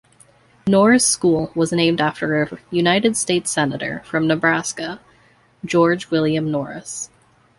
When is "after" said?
2.01-2.41